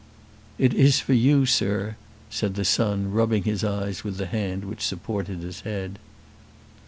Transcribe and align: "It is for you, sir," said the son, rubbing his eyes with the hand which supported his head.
"It 0.57 0.73
is 0.73 0.99
for 0.99 1.13
you, 1.13 1.45
sir," 1.45 1.95
said 2.31 2.55
the 2.55 2.65
son, 2.65 3.11
rubbing 3.11 3.43
his 3.43 3.63
eyes 3.63 4.03
with 4.03 4.17
the 4.17 4.25
hand 4.25 4.65
which 4.65 4.81
supported 4.81 5.41
his 5.41 5.61
head. 5.61 5.99